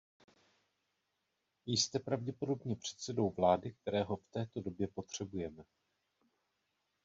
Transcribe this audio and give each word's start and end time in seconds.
Jste 1.65 1.99
pravděpodobně 1.99 2.75
předsedou 2.75 3.29
vlády, 3.29 3.73
kterého 3.73 4.15
v 4.17 4.25
této 4.31 4.61
době 4.61 4.87
potřebujeme. 4.87 5.63